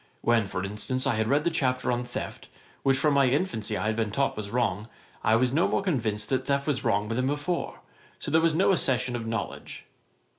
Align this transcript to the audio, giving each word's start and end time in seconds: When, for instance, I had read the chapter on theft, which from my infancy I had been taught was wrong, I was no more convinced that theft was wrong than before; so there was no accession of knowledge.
When, 0.21 0.47
for 0.47 0.63
instance, 0.63 1.05
I 1.05 1.13
had 1.17 1.27
read 1.27 1.43
the 1.43 1.51
chapter 1.51 1.91
on 1.91 2.03
theft, 2.05 2.47
which 2.81 2.97
from 2.97 3.13
my 3.13 3.27
infancy 3.29 3.77
I 3.77 3.85
had 3.85 3.95
been 3.95 4.09
taught 4.09 4.35
was 4.35 4.49
wrong, 4.49 4.87
I 5.23 5.35
was 5.35 5.53
no 5.53 5.67
more 5.67 5.83
convinced 5.83 6.29
that 6.29 6.47
theft 6.47 6.65
was 6.65 6.83
wrong 6.83 7.07
than 7.09 7.27
before; 7.27 7.81
so 8.17 8.31
there 8.31 8.41
was 8.41 8.55
no 8.55 8.71
accession 8.71 9.15
of 9.15 9.27
knowledge. 9.27 9.85